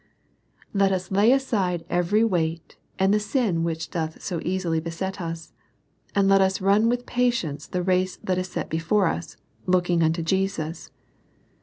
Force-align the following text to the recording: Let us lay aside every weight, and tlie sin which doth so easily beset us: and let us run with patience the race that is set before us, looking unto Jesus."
Let 0.73 0.91
us 0.91 1.11
lay 1.11 1.31
aside 1.31 1.85
every 1.87 2.23
weight, 2.23 2.75
and 2.97 3.13
tlie 3.13 3.21
sin 3.21 3.63
which 3.63 3.91
doth 3.91 4.19
so 4.19 4.39
easily 4.43 4.79
beset 4.79 5.21
us: 5.21 5.53
and 6.15 6.27
let 6.27 6.41
us 6.41 6.59
run 6.59 6.89
with 6.89 7.05
patience 7.05 7.67
the 7.67 7.83
race 7.83 8.17
that 8.23 8.39
is 8.39 8.47
set 8.47 8.67
before 8.67 9.05
us, 9.05 9.37
looking 9.67 10.01
unto 10.01 10.23
Jesus." 10.23 10.89